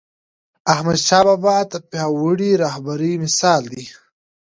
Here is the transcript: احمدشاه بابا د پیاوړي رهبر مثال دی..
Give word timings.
احمدشاه 0.73 1.23
بابا 1.27 1.57
د 1.71 1.73
پیاوړي 1.89 2.51
رهبر 2.63 2.99
مثال 3.23 3.61
دی.. 3.71 3.85